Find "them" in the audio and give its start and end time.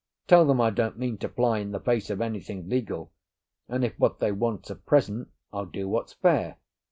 0.47-0.59